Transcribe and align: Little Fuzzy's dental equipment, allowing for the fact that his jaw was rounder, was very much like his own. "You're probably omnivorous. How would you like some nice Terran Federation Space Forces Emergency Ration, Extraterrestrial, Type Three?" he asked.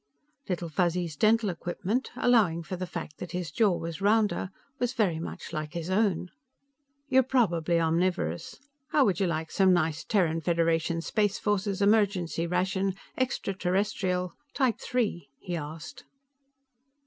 Little 0.49 0.67
Fuzzy's 0.69 1.15
dental 1.15 1.47
equipment, 1.51 2.09
allowing 2.15 2.63
for 2.63 2.75
the 2.75 2.87
fact 2.87 3.19
that 3.19 3.33
his 3.33 3.51
jaw 3.51 3.77
was 3.77 4.01
rounder, 4.01 4.49
was 4.79 4.93
very 4.93 5.19
much 5.19 5.53
like 5.53 5.73
his 5.73 5.91
own. 5.91 6.31
"You're 7.07 7.21
probably 7.21 7.79
omnivorous. 7.79 8.55
How 8.87 9.05
would 9.05 9.19
you 9.19 9.27
like 9.27 9.51
some 9.51 9.73
nice 9.73 10.03
Terran 10.03 10.41
Federation 10.41 11.01
Space 11.01 11.37
Forces 11.37 11.83
Emergency 11.83 12.47
Ration, 12.47 12.95
Extraterrestrial, 13.15 14.33
Type 14.55 14.79
Three?" 14.79 15.29
he 15.37 15.55
asked. 15.55 16.03